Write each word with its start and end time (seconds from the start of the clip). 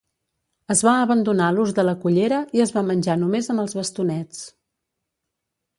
Es 0.75 0.79
va 0.87 0.93
abandonar 1.01 1.49
l'ús 1.57 1.73
de 1.81 1.85
la 1.87 1.95
cullera 2.07 2.41
i 2.59 2.65
es 2.67 2.75
va 2.79 2.85
menjar 2.89 3.19
només 3.25 3.53
amb 3.55 3.65
els 3.67 3.79
bastonets. 3.83 4.43